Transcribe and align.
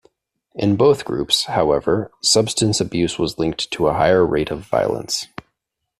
In 0.55 0.77
both 0.77 1.05
groups, 1.05 1.43
however, 1.43 2.09
substance 2.23 2.81
abuse 2.81 3.19
was 3.19 3.37
linked 3.37 3.69
to 3.69 3.85
a 3.87 3.93
higher 3.93 4.25
rate 4.25 4.49
of 4.49 4.61
violence. 4.61 5.27